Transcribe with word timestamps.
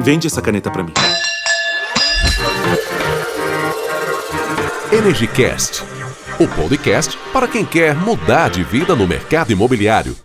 Vende 0.00 0.28
essa 0.28 0.40
caneta 0.40 0.70
para 0.70 0.84
mim. 0.84 0.92
EnergyCast, 4.92 5.82
o 6.38 6.46
podcast 6.46 7.18
para 7.32 7.48
quem 7.48 7.64
quer 7.64 7.96
mudar 7.96 8.48
de 8.48 8.62
vida 8.62 8.94
no 8.94 9.08
mercado 9.08 9.50
imobiliário. 9.50 10.16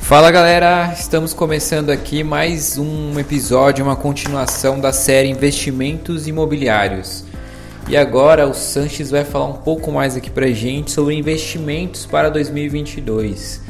Fala 0.00 0.30
galera, 0.32 0.92
estamos 0.92 1.32
começando 1.32 1.90
aqui 1.90 2.24
mais 2.24 2.76
um 2.76 3.18
episódio, 3.18 3.84
uma 3.84 3.96
continuação 3.96 4.80
da 4.80 4.92
série 4.92 5.28
Investimentos 5.28 6.26
Imobiliários. 6.26 7.24
E 7.86 7.98
agora 7.98 8.48
o 8.48 8.54
Sanches 8.54 9.10
vai 9.10 9.24
falar 9.24 9.44
um 9.44 9.58
pouco 9.58 9.92
mais 9.92 10.16
aqui 10.16 10.30
pra 10.30 10.46
gente 10.48 10.90
sobre 10.90 11.14
investimentos 11.14 12.06
para 12.06 12.30
2022. 12.30 13.60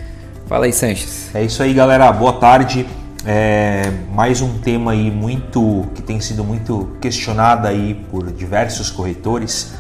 Fala 0.47 0.67
aí, 0.67 0.73
Sanches. 0.73 1.35
É 1.35 1.43
isso 1.43 1.61
aí, 1.63 1.75
galera. 1.75 2.11
Boa 2.13 2.35
tarde. 2.35 2.87
É 3.27 3.91
mais 4.13 4.41
um 4.41 4.59
tema 4.59 4.93
aí 4.93 5.11
muito 5.11 5.87
que 5.95 6.03
tem 6.03 6.21
sido 6.21 6.45
muito 6.45 6.97
questionado 7.01 7.67
aí 7.67 7.95
por 8.09 8.31
diversos 8.31 8.89
corretores. 8.89 9.73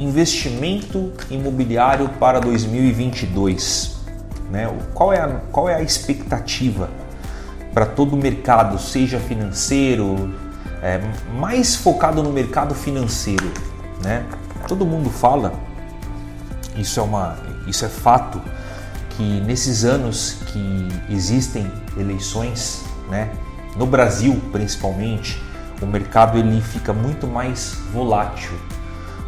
Investimento 0.00 1.12
imobiliário 1.30 2.08
para 2.18 2.40
2022. 2.40 3.98
Né? 4.50 4.66
Qual, 4.94 5.12
é 5.12 5.20
a, 5.20 5.28
qual 5.52 5.68
é 5.68 5.74
a 5.74 5.82
expectativa 5.82 6.88
para 7.74 7.84
todo 7.84 8.14
o 8.14 8.16
mercado, 8.16 8.78
seja 8.78 9.18
financeiro, 9.18 10.32
é, 10.82 11.00
mais 11.38 11.76
focado 11.76 12.22
no 12.22 12.32
mercado 12.32 12.74
financeiro? 12.74 13.73
Né? 14.04 14.24
Todo 14.68 14.84
mundo 14.84 15.08
fala, 15.08 15.54
isso 16.76 17.00
é, 17.00 17.02
uma, 17.02 17.36
isso 17.66 17.84
é 17.84 17.88
fato, 17.88 18.40
que 19.10 19.40
nesses 19.40 19.84
anos 19.84 20.38
que 20.46 20.88
existem 21.08 21.70
eleições, 21.96 22.84
né, 23.08 23.30
no 23.76 23.86
Brasil 23.86 24.40
principalmente, 24.52 25.42
o 25.80 25.86
mercado 25.86 26.38
ele 26.38 26.60
fica 26.60 26.92
muito 26.92 27.26
mais 27.26 27.76
volátil. 27.92 28.52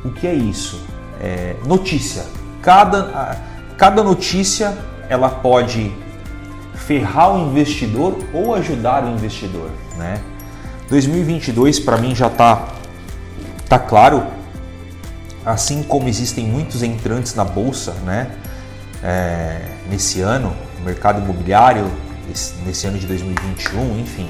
O 0.05 0.11
que 0.11 0.27
é 0.27 0.35
isso? 0.35 0.85
É, 1.21 1.57
notícia. 1.67 2.25
Cada, 2.63 3.39
cada 3.77 4.03
notícia 4.03 4.77
ela 5.09 5.29
pode 5.29 5.93
ferrar 6.75 7.35
o 7.35 7.49
investidor 7.49 8.19
ou 8.33 8.55
ajudar 8.55 9.05
o 9.05 9.09
investidor, 9.09 9.71
né? 9.97 10.21
2022 10.89 11.81
para 11.81 11.97
mim 11.97 12.15
já 12.15 12.29
tá 12.31 12.69
tá 13.69 13.79
claro, 13.79 14.23
assim 15.47 15.85
como 15.85 16.09
existem 16.09 16.45
muitos 16.45 16.83
entrantes 16.83 17.35
na 17.37 17.45
bolsa, 17.45 17.93
né? 18.05 18.29
É, 19.03 19.61
nesse 19.89 20.21
ano, 20.21 20.53
no 20.77 20.85
mercado 20.85 21.23
imobiliário, 21.23 21.89
nesse 22.67 22.87
ano 22.89 22.99
de 22.99 23.07
2021, 23.07 24.01
enfim, 24.01 24.29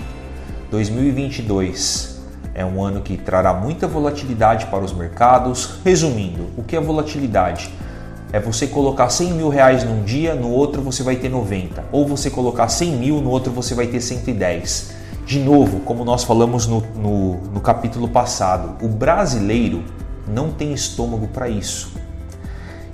2022 0.70 2.20
é 2.54 2.64
um 2.64 2.82
ano 2.82 3.00
que 3.00 3.16
trará 3.16 3.54
muita 3.54 3.86
volatilidade 3.86 4.66
para 4.66 4.84
os 4.84 4.92
mercados. 4.92 5.78
Resumindo, 5.84 6.48
o 6.56 6.62
que 6.62 6.76
é 6.76 6.80
volatilidade? 6.80 7.70
É 8.32 8.40
você 8.40 8.66
colocar 8.66 9.08
100 9.08 9.32
mil 9.32 9.48
reais 9.48 9.84
num 9.84 10.02
dia, 10.02 10.34
no 10.34 10.50
outro 10.50 10.82
você 10.82 11.02
vai 11.02 11.16
ter 11.16 11.30
90. 11.30 11.84
Ou 11.92 12.06
você 12.06 12.28
colocar 12.28 12.68
100 12.68 12.92
mil, 12.92 13.20
no 13.22 13.30
outro 13.30 13.52
você 13.52 13.74
vai 13.74 13.86
ter 13.86 14.00
110. 14.00 14.94
De 15.24 15.38
novo, 15.38 15.80
como 15.80 16.04
nós 16.04 16.24
falamos 16.24 16.66
no, 16.66 16.80
no, 16.96 17.34
no 17.52 17.60
capítulo 17.60 18.08
passado, 18.08 18.76
o 18.84 18.88
brasileiro 18.88 19.84
não 20.28 20.50
tem 20.50 20.72
estômago 20.72 21.28
para 21.28 21.48
isso. 21.48 21.92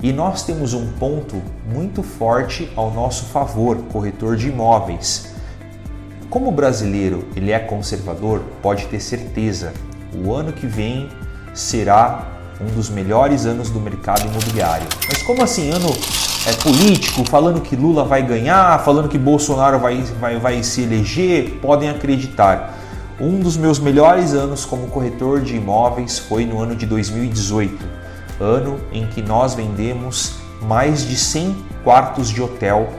E 0.01 0.11
nós 0.11 0.43
temos 0.43 0.73
um 0.73 0.91
ponto 0.93 1.41
muito 1.65 2.03
forte 2.03 2.69
ao 2.75 2.91
nosso 2.91 3.25
favor, 3.25 3.77
corretor 3.91 4.35
de 4.35 4.49
imóveis. 4.49 5.33
Como 6.29 6.49
o 6.49 6.51
brasileiro 6.51 7.25
ele 7.35 7.51
é 7.51 7.59
conservador, 7.59 8.41
pode 8.61 8.87
ter 8.87 8.99
certeza, 8.99 9.71
o 10.13 10.33
ano 10.33 10.51
que 10.51 10.67
vem 10.67 11.09
será 11.53 12.27
um 12.59 12.65
dos 12.75 12.89
melhores 12.89 13.45
anos 13.45 13.69
do 13.69 13.79
mercado 13.79 14.27
imobiliário. 14.27 14.87
Mas 15.07 15.21
como 15.23 15.43
assim, 15.43 15.69
ano 15.71 15.89
é 16.45 16.53
político, 16.53 17.23
falando 17.29 17.61
que 17.61 17.75
Lula 17.75 18.03
vai 18.03 18.21
ganhar, 18.21 18.83
falando 18.83 19.07
que 19.07 19.17
Bolsonaro 19.17 19.79
vai, 19.79 20.01
vai, 20.19 20.37
vai 20.37 20.63
se 20.63 20.81
eleger, 20.81 21.59
podem 21.61 21.89
acreditar. 21.89 22.77
Um 23.19 23.39
dos 23.39 23.55
meus 23.55 23.79
melhores 23.79 24.33
anos 24.33 24.65
como 24.65 24.87
corretor 24.87 25.41
de 25.41 25.55
imóveis 25.55 26.17
foi 26.17 26.45
no 26.45 26.59
ano 26.59 26.75
de 26.75 26.85
2018, 26.85 27.77
ano 28.39 28.79
em 28.91 29.07
que 29.07 29.21
nós 29.21 29.53
vendemos 29.53 30.35
mais 30.61 31.07
de 31.07 31.15
100 31.15 31.55
quartos 31.83 32.29
de 32.29 32.41
hotel 32.41 32.89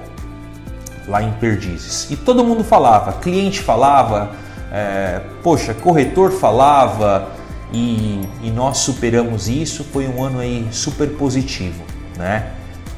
lá 1.08 1.22
em 1.22 1.32
Perdizes. 1.32 2.10
E 2.10 2.16
todo 2.16 2.44
mundo 2.44 2.62
falava, 2.62 3.12
cliente 3.14 3.60
falava, 3.60 4.32
é, 4.72 5.20
poxa, 5.42 5.74
corretor 5.74 6.30
falava, 6.30 7.28
e, 7.74 8.20
e, 8.40 8.50
nós 8.50 8.78
superamos 8.78 9.48
isso. 9.48 9.82
Foi 9.84 10.06
um 10.06 10.22
ano 10.22 10.38
aí 10.38 10.68
super 10.70 11.08
positivo, 11.10 11.82
né? 12.16 12.52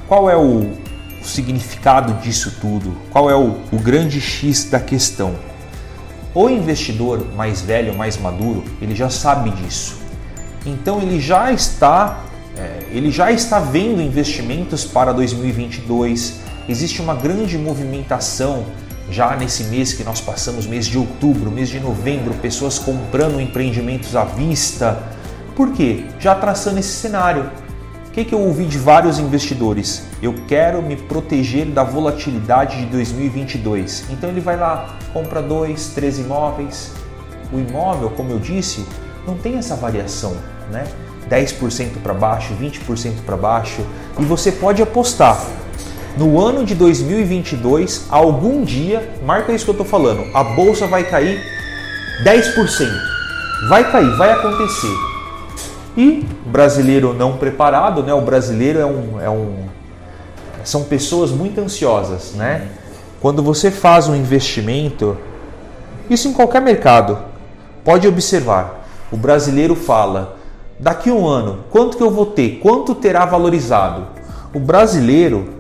Qual 0.07 0.29
é 0.29 0.37
o, 0.37 0.71
o 1.21 1.25
significado 1.25 2.13
disso 2.23 2.59
tudo? 2.61 2.95
Qual 3.11 3.31
é 3.31 3.35
o, 3.35 3.59
o, 3.73 3.79
grande 3.79 4.21
X 4.21 4.65
da 4.65 4.79
questão? 4.79 5.35
O 6.37 6.51
investidor 6.51 7.27
mais 7.35 7.63
velho, 7.63 7.97
mais 7.97 8.19
maduro, 8.19 8.63
ele 8.83 8.95
já 8.95 9.09
sabe 9.09 9.49
disso. 9.53 9.97
Então 10.67 11.01
ele 11.01 11.19
já 11.19 11.51
está, 11.51 12.25
é, 12.55 12.81
ele 12.91 13.11
já 13.11 13.33
está 13.33 13.59
vendo 13.59 14.03
investimentos 14.03 14.85
para 14.85 15.15
2022. 15.15 16.41
Existe 16.69 17.01
uma 17.01 17.15
grande 17.15 17.57
movimentação 17.57 18.67
já 19.11 19.35
nesse 19.35 19.65
mês 19.65 19.95
que 19.95 20.05
nós 20.05 20.21
passamos, 20.21 20.67
mês 20.67 20.85
de 20.85 20.99
outubro, 20.99 21.51
mês 21.51 21.71
de 21.71 21.81
novembro, 21.81 22.35
pessoas 22.35 22.79
comprando 22.79 23.41
empreendimentos 23.41 24.15
à 24.15 24.25
vista. 24.25 25.03
Por 25.55 25.73
quê? 25.73 26.05
Já 26.21 26.35
traçando 26.35 26.79
esse 26.79 26.93
cenário. 26.93 27.51
Que, 28.17 28.25
que 28.25 28.35
eu 28.35 28.41
ouvi 28.41 28.65
de 28.65 28.79
vários 28.79 29.19
investidores? 29.19 30.05
Eu 30.23 30.35
quero 30.49 30.81
me 30.81 30.97
proteger 30.97 31.67
da 31.67 31.85
volatilidade 31.85 32.79
de 32.79 32.87
2022. 32.87 34.07
Então 34.09 34.31
ele 34.31 34.41
vai 34.41 34.57
lá, 34.57 34.97
compra 35.13 35.43
dois, 35.43 35.89
três 35.89 36.19
imóveis. 36.19 36.93
O 37.53 37.59
imóvel, 37.59 38.09
como 38.09 38.31
eu 38.31 38.39
disse, 38.39 38.87
não 39.27 39.37
tem 39.37 39.59
essa 39.59 39.77
variação, 39.77 40.35
né? 40.73 40.85
10% 41.29 41.99
para 42.03 42.15
baixo, 42.15 42.55
20% 42.59 43.17
para 43.27 43.37
baixo, 43.37 43.85
e 44.19 44.25
você 44.25 44.51
pode 44.51 44.81
apostar 44.81 45.39
no 46.17 46.41
ano 46.41 46.65
de 46.65 46.75
2022, 46.75 48.07
algum 48.09 48.65
dia, 48.65 49.13
marca 49.27 49.53
isso 49.53 49.67
que 49.67 49.71
eu 49.73 49.73
estou 49.73 49.87
falando, 49.87 50.25
a 50.35 50.43
bolsa 50.43 50.87
vai 50.87 51.05
cair 51.05 51.39
10%. 52.25 52.89
Vai 53.69 53.93
cair, 53.93 54.17
vai 54.17 54.33
acontecer. 54.33 55.16
E 55.97 56.27
brasileiro 56.47 57.15
não 57.15 57.37
preparado, 57.37 58.03
né? 58.03 58.13
O 58.13 58.21
brasileiro 58.21 58.79
é 58.79 58.87
um, 58.87 59.21
é 59.21 59.31
um 59.31 59.67
são 60.65 60.85
pessoas 60.85 61.31
muito 61.31 61.61
ansiosas, 61.61 62.33
né? 62.35 62.69
Quando 63.21 63.43
você 63.43 63.71
faz 63.71 64.09
um 64.09 64.15
investimento, 64.15 65.17
isso 66.11 66.29
em 66.29 66.33
qualquer 66.33 66.61
mercado, 66.61 67.19
pode 67.85 68.07
observar. 68.07 68.87
O 69.11 69.17
brasileiro 69.17 69.75
fala: 69.75 70.37
daqui 70.79 71.11
um 71.11 71.27
ano, 71.27 71.65
quanto 71.71 71.97
que 71.97 72.03
eu 72.03 72.11
vou 72.11 72.27
ter? 72.27 72.59
Quanto 72.63 72.95
terá 72.95 73.25
valorizado? 73.25 74.09
O 74.53 74.59
brasileiro 74.59 75.57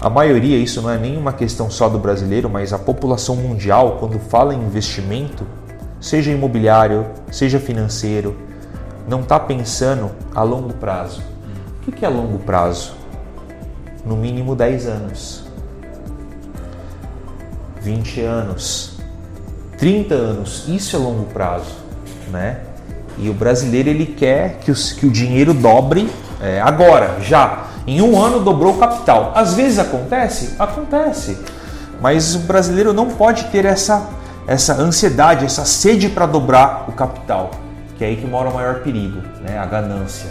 a 0.00 0.08
maioria, 0.08 0.56
isso 0.56 0.80
não 0.80 0.90
é 0.90 0.96
nenhuma 0.96 1.32
questão 1.32 1.68
só 1.68 1.88
do 1.88 1.98
brasileiro, 1.98 2.48
mas 2.48 2.72
a 2.72 2.78
população 2.78 3.34
mundial, 3.34 3.96
quando 3.98 4.16
fala 4.20 4.54
em 4.54 4.62
investimento, 4.62 5.44
seja 6.00 6.30
imobiliário, 6.30 7.04
seja 7.32 7.58
financeiro, 7.58 8.36
não 9.08 9.20
está 9.20 9.40
pensando 9.40 10.10
a 10.34 10.42
longo 10.42 10.74
prazo. 10.74 11.22
O 11.86 11.90
que 11.90 12.04
é 12.04 12.08
longo 12.08 12.38
prazo? 12.40 12.92
No 14.04 14.14
mínimo 14.14 14.54
10 14.54 14.86
anos, 14.86 15.44
20 17.80 18.20
anos, 18.20 18.98
30 19.78 20.14
anos, 20.14 20.64
isso 20.68 20.94
é 20.94 20.98
longo 20.98 21.24
prazo, 21.32 21.72
né? 22.30 22.60
E 23.16 23.30
o 23.30 23.34
brasileiro 23.34 23.88
ele 23.88 24.06
quer 24.06 24.58
que, 24.58 24.70
os, 24.70 24.92
que 24.92 25.06
o 25.06 25.10
dinheiro 25.10 25.54
dobre 25.54 26.08
é, 26.40 26.60
agora, 26.60 27.16
já. 27.20 27.64
Em 27.86 28.02
um 28.02 28.20
ano 28.22 28.40
dobrou 28.40 28.74
o 28.74 28.78
capital. 28.78 29.32
Às 29.34 29.54
vezes 29.54 29.78
acontece? 29.78 30.54
Acontece. 30.58 31.38
Mas 32.00 32.34
o 32.34 32.40
brasileiro 32.40 32.92
não 32.92 33.08
pode 33.08 33.44
ter 33.46 33.64
essa, 33.64 34.08
essa 34.46 34.74
ansiedade, 34.74 35.44
essa 35.44 35.64
sede 35.64 36.08
para 36.08 36.26
dobrar 36.26 36.84
o 36.86 36.92
capital, 36.92 37.50
que 37.98 38.04
é 38.04 38.08
aí 38.08 38.16
que 38.16 38.26
mora 38.26 38.48
o 38.48 38.54
maior 38.54 38.76
perigo, 38.76 39.20
né? 39.42 39.58
a 39.58 39.66
ganância. 39.66 40.30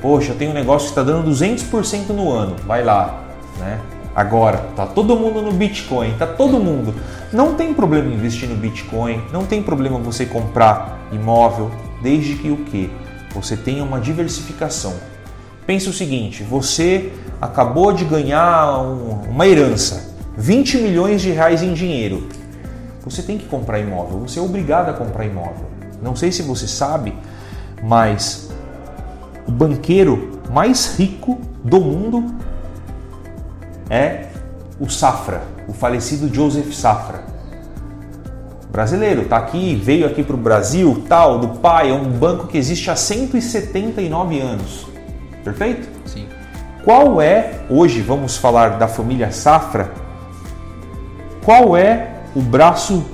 Poxa, 0.00 0.30
eu 0.30 0.36
tenho 0.36 0.52
um 0.52 0.54
negócio 0.54 0.86
que 0.86 1.00
está 1.00 1.02
dando 1.02 1.28
200% 1.28 2.10
no 2.10 2.30
ano, 2.30 2.54
vai 2.64 2.84
lá. 2.84 3.24
Né? 3.58 3.80
Agora, 4.14 4.58
tá 4.76 4.86
todo 4.86 5.16
mundo 5.16 5.42
no 5.42 5.52
Bitcoin, 5.52 6.14
tá 6.16 6.26
todo 6.26 6.60
mundo. 6.60 6.94
Não 7.32 7.54
tem 7.54 7.74
problema 7.74 8.12
investir 8.12 8.48
no 8.48 8.54
Bitcoin, 8.54 9.20
não 9.32 9.44
tem 9.44 9.60
problema 9.60 9.98
você 9.98 10.24
comprar 10.24 11.08
imóvel, 11.10 11.72
desde 12.00 12.36
que 12.36 12.50
o 12.50 12.58
que? 12.58 12.88
Você 13.34 13.56
tenha 13.56 13.82
uma 13.82 14.00
diversificação. 14.00 14.94
Pensa 15.66 15.90
o 15.90 15.92
seguinte: 15.92 16.44
você 16.44 17.12
acabou 17.40 17.92
de 17.92 18.04
ganhar 18.04 18.80
um, 18.80 19.22
uma 19.28 19.46
herança, 19.46 20.14
20 20.36 20.78
milhões 20.78 21.20
de 21.20 21.30
reais 21.30 21.62
em 21.62 21.72
dinheiro. 21.72 22.28
Você 23.04 23.22
tem 23.22 23.38
que 23.38 23.46
comprar 23.46 23.80
imóvel, 23.80 24.20
você 24.20 24.38
é 24.38 24.42
obrigado 24.42 24.88
a 24.88 24.92
comprar 24.92 25.24
imóvel. 25.24 25.77
Não 26.02 26.14
sei 26.14 26.30
se 26.32 26.42
você 26.42 26.66
sabe, 26.66 27.14
mas 27.82 28.50
o 29.46 29.50
banqueiro 29.50 30.40
mais 30.50 30.96
rico 30.98 31.40
do 31.64 31.80
mundo 31.80 32.34
é 33.90 34.26
o 34.78 34.88
Safra, 34.88 35.42
o 35.66 35.72
falecido 35.72 36.32
Joseph 36.32 36.72
Safra. 36.72 37.24
Brasileiro, 38.70 39.24
tá 39.24 39.38
aqui, 39.38 39.74
veio 39.74 40.06
aqui 40.06 40.22
para 40.22 40.36
o 40.36 40.38
Brasil, 40.38 41.02
tal, 41.08 41.38
do 41.38 41.48
pai, 41.58 41.90
é 41.90 41.94
um 41.94 42.10
banco 42.10 42.46
que 42.46 42.58
existe 42.58 42.90
há 42.90 42.96
179 42.96 44.40
anos. 44.40 44.86
Perfeito? 45.42 45.88
Sim. 46.04 46.26
Qual 46.84 47.20
é, 47.20 47.60
hoje 47.68 48.02
vamos 48.02 48.36
falar 48.36 48.78
da 48.78 48.86
família 48.86 49.32
Safra, 49.32 49.90
qual 51.44 51.76
é 51.76 52.14
o 52.36 52.40
braço 52.40 53.04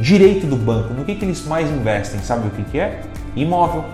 direito 0.00 0.46
do 0.46 0.56
banco? 0.56 0.92
No 0.94 1.04
que, 1.04 1.14
que 1.14 1.24
eles 1.24 1.44
mais 1.46 1.70
investem? 1.70 2.20
Sabe 2.20 2.48
o 2.48 2.50
que, 2.50 2.62
que 2.64 2.78
é? 2.78 3.00
Imóvel. 3.34 3.84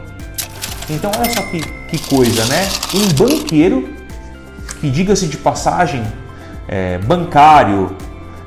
Então 0.91 1.11
olha 1.17 1.31
só 1.31 1.43
que, 1.43 1.61
que 1.61 1.99
coisa, 2.09 2.45
né? 2.47 2.69
Um 2.95 3.15
banqueiro, 3.15 3.89
que 4.81 4.91
diga-se 4.91 5.27
de 5.27 5.37
passagem, 5.37 6.03
é, 6.69 6.99
bancário, 6.99 7.97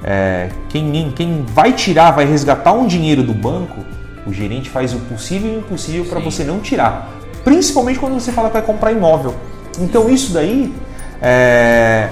é, 0.03 0.49
quem, 0.69 1.11
quem 1.11 1.43
vai 1.47 1.73
tirar, 1.73 2.11
vai 2.11 2.25
resgatar 2.25 2.73
um 2.73 2.85
dinheiro 2.85 3.23
do 3.23 3.33
banco, 3.33 3.83
o 4.25 4.33
gerente 4.33 4.69
faz 4.69 4.93
o 4.93 4.99
possível 4.99 5.51
e 5.51 5.55
o 5.55 5.59
impossível 5.59 6.05
para 6.05 6.19
você 6.19 6.43
não 6.43 6.59
tirar. 6.59 7.11
Principalmente 7.43 7.99
quando 7.99 8.13
você 8.13 8.31
fala 8.31 8.49
que 8.49 8.53
vai 8.53 8.61
comprar 8.63 8.91
imóvel. 8.91 9.35
Então 9.79 10.09
isso 10.09 10.33
daí. 10.33 10.73
É... 11.21 12.09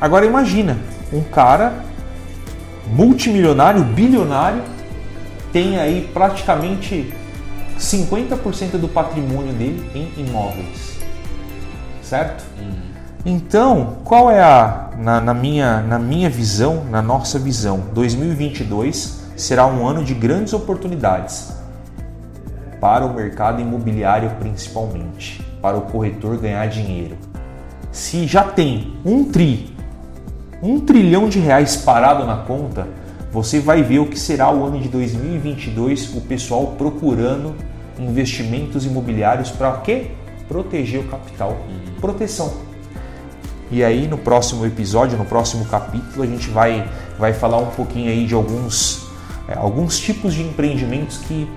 Agora 0.00 0.24
imagina, 0.24 0.78
um 1.12 1.20
cara 1.22 1.84
multimilionário, 2.86 3.82
bilionário, 3.82 4.62
tem 5.52 5.78
aí 5.78 6.10
praticamente 6.12 7.12
50% 7.78 8.78
do 8.78 8.88
patrimônio 8.88 9.52
dele 9.52 9.90
em 9.94 10.26
imóveis. 10.26 10.98
Certo? 12.02 12.44
Uhum. 12.58 12.88
Então, 13.24 13.98
qual 14.04 14.30
é 14.30 14.40
a, 14.40 14.90
na, 14.96 15.20
na, 15.20 15.34
minha, 15.34 15.80
na 15.82 15.98
minha 15.98 16.30
visão, 16.30 16.84
na 16.84 17.02
nossa 17.02 17.38
visão, 17.38 17.84
2022 17.92 19.18
será 19.36 19.66
um 19.66 19.86
ano 19.86 20.04
de 20.04 20.14
grandes 20.14 20.52
oportunidades 20.52 21.52
para 22.80 23.04
o 23.04 23.12
mercado 23.12 23.60
imobiliário 23.60 24.30
principalmente, 24.38 25.42
para 25.60 25.76
o 25.76 25.82
corretor 25.82 26.36
ganhar 26.38 26.66
dinheiro. 26.68 27.16
Se 27.90 28.26
já 28.26 28.44
tem 28.44 28.96
um 29.04 29.24
tri, 29.24 29.74
um 30.62 30.80
trilhão 30.80 31.28
de 31.28 31.38
reais 31.38 31.76
parado 31.76 32.24
na 32.24 32.36
conta, 32.36 32.86
você 33.42 33.60
vai 33.60 33.84
ver 33.84 34.00
o 34.00 34.06
que 34.06 34.18
será 34.18 34.50
o 34.52 34.64
ano 34.64 34.80
de 34.80 34.88
2022, 34.88 36.14
o 36.16 36.20
pessoal 36.22 36.74
procurando 36.76 37.54
investimentos 37.96 38.84
imobiliários 38.84 39.48
para 39.50 39.72
quê? 39.78 40.08
Proteger 40.48 41.00
o 41.00 41.04
capital. 41.04 41.50
Uhum. 41.50 42.00
Proteção. 42.00 42.52
E 43.70 43.84
aí 43.84 44.08
no 44.08 44.18
próximo 44.18 44.66
episódio, 44.66 45.16
no 45.16 45.24
próximo 45.24 45.64
capítulo, 45.66 46.24
a 46.24 46.26
gente 46.26 46.50
vai, 46.50 46.88
vai 47.16 47.32
falar 47.32 47.58
um 47.58 47.70
pouquinho 47.70 48.10
aí 48.10 48.26
de 48.26 48.34
alguns, 48.34 49.06
é, 49.46 49.54
alguns 49.54 50.00
tipos 50.00 50.34
de 50.34 50.42
empreendimentos 50.42 51.18
que 51.18 51.48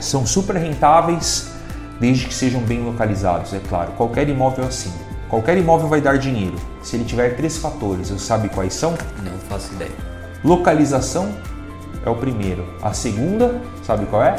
são 0.00 0.26
super 0.26 0.56
rentáveis 0.56 1.52
desde 2.00 2.26
que 2.26 2.34
sejam 2.34 2.62
bem 2.62 2.82
localizados, 2.82 3.54
é 3.54 3.60
claro. 3.60 3.92
Qualquer 3.92 4.28
imóvel 4.28 4.64
é 4.64 4.68
assim. 4.68 4.92
Qualquer 5.28 5.56
imóvel 5.56 5.86
vai 5.86 6.00
dar 6.00 6.18
dinheiro 6.18 6.56
se 6.82 6.96
ele 6.96 7.04
tiver 7.04 7.36
três 7.36 7.58
fatores. 7.58 8.08
Você 8.08 8.18
sabe 8.18 8.48
quais 8.48 8.74
são? 8.74 8.92
Não 9.22 9.38
faço 9.48 9.72
ideia. 9.74 10.09
Localização 10.44 11.34
é 12.04 12.10
o 12.10 12.14
primeiro. 12.14 12.66
A 12.82 12.92
segunda, 12.92 13.60
sabe 13.82 14.06
qual 14.06 14.22
é? 14.22 14.36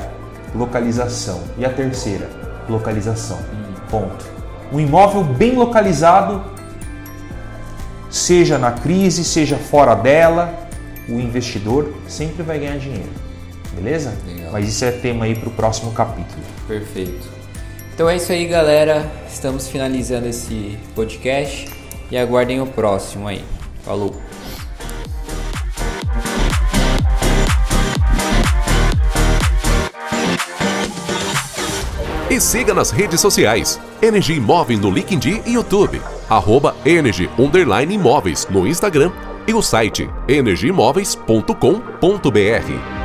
Localização. 0.55 1.41
E 1.57 1.65
a 1.65 1.69
terceira? 1.69 2.29
Localização. 2.67 3.39
Ponto. 3.89 4.25
Um 4.71 4.79
imóvel 4.79 5.23
bem 5.23 5.55
localizado, 5.55 6.43
seja 8.09 8.57
na 8.57 8.71
crise, 8.71 9.23
seja 9.23 9.57
fora 9.57 9.95
dela, 9.95 10.67
o 11.09 11.19
investidor 11.19 11.93
sempre 12.07 12.41
vai 12.41 12.59
ganhar 12.59 12.77
dinheiro. 12.77 13.09
Beleza? 13.73 14.13
Legal. 14.25 14.51
Mas 14.51 14.67
isso 14.67 14.85
é 14.85 14.91
tema 14.91 15.25
aí 15.25 15.35
para 15.35 15.49
o 15.49 15.51
próximo 15.51 15.91
capítulo. 15.91 16.41
Perfeito. 16.67 17.27
Então 17.93 18.09
é 18.09 18.15
isso 18.15 18.31
aí, 18.31 18.47
galera. 18.47 19.09
Estamos 19.27 19.67
finalizando 19.67 20.27
esse 20.27 20.77
podcast 20.95 21.69
e 22.09 22.17
aguardem 22.17 22.61
o 22.61 22.65
próximo 22.65 23.27
aí. 23.27 23.43
Falou! 23.83 24.30
E 32.31 32.39
siga 32.39 32.73
nas 32.73 32.91
redes 32.91 33.19
sociais. 33.19 33.77
Energia 34.01 34.37
Imóveis 34.37 34.79
no 34.79 34.89
LinkedIn 34.89 35.41
e 35.45 35.55
YouTube. 35.55 36.01
Arroba 36.29 36.73
Energy 36.85 37.29
Imóveis 37.93 38.47
no 38.49 38.65
Instagram 38.65 39.11
e 39.45 39.53
o 39.53 39.61
site 39.61 40.09
energiaimóveis.com.br. 40.29 43.00